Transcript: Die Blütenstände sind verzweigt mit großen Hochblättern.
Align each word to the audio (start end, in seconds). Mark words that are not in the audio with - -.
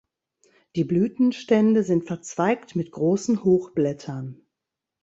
Die 0.75 0.83
Blütenstände 0.83 1.83
sind 1.83 2.05
verzweigt 2.07 2.75
mit 2.75 2.89
großen 2.89 3.43
Hochblättern. 3.43 4.41